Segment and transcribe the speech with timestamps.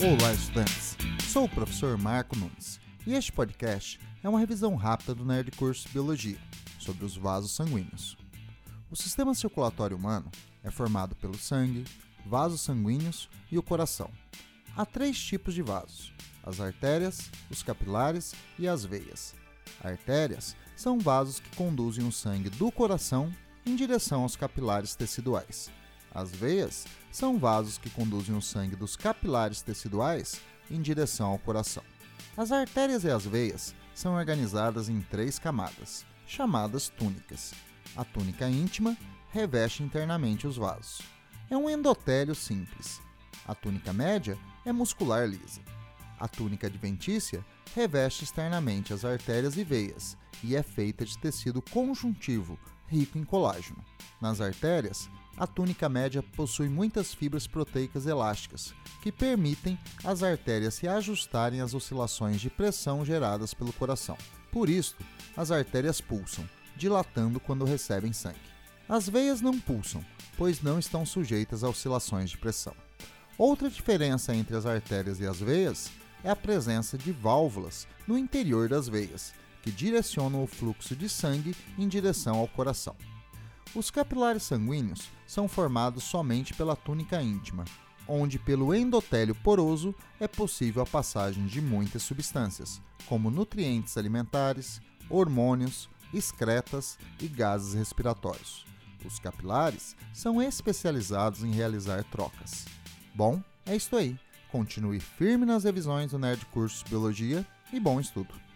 [0.00, 0.96] Olá, estudantes!
[1.26, 5.88] Sou o professor Marco Nunes e este podcast é uma revisão rápida do Nerd Curso
[5.88, 6.38] Biologia
[6.78, 8.16] sobre os vasos sanguíneos.
[8.88, 10.30] O sistema circulatório humano
[10.62, 11.82] é formado pelo sangue,
[12.24, 14.08] vasos sanguíneos e o coração.
[14.76, 16.12] Há três tipos de vasos:
[16.44, 19.34] as artérias, os capilares e as veias.
[19.82, 23.34] Artérias são vasos que conduzem o sangue do coração
[23.66, 25.72] em direção aos capilares teciduais.
[26.14, 30.40] As veias são vasos que conduzem o sangue dos capilares teciduais
[30.70, 31.82] em direção ao coração.
[32.36, 37.52] As artérias e as veias são organizadas em três camadas, chamadas túnicas.
[37.96, 38.96] A túnica íntima
[39.30, 41.00] reveste internamente os vasos.
[41.50, 43.00] É um endotélio simples.
[43.46, 45.62] A túnica média é muscular lisa.
[46.20, 47.44] A túnica adventícia
[47.74, 53.84] reveste externamente as artérias e veias e é feita de tecido conjuntivo, rico em colágeno.
[54.20, 55.08] Nas artérias,
[55.38, 61.74] a túnica média possui muitas fibras proteicas elásticas, que permitem às artérias se ajustarem às
[61.74, 64.18] oscilações de pressão geradas pelo coração.
[64.50, 64.96] Por isso,
[65.36, 68.38] as artérias pulsam, dilatando quando recebem sangue.
[68.88, 70.04] As veias não pulsam,
[70.36, 72.74] pois não estão sujeitas a oscilações de pressão.
[73.36, 75.90] Outra diferença entre as artérias e as veias
[76.24, 81.54] é a presença de válvulas no interior das veias, que direcionam o fluxo de sangue
[81.78, 82.96] em direção ao coração.
[83.74, 87.64] Os capilares sanguíneos são formados somente pela túnica íntima,
[88.06, 94.80] onde pelo endotélio poroso é possível a passagem de muitas substâncias, como nutrientes alimentares,
[95.10, 98.66] hormônios, excretas e gases respiratórios.
[99.04, 102.64] Os capilares são especializados em realizar trocas.
[103.14, 104.18] Bom, é isso aí.
[104.50, 108.47] Continue firme nas revisões do Nerd Curso Biologia e bom estudo!